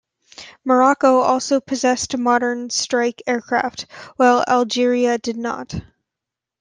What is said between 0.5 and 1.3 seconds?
Morocco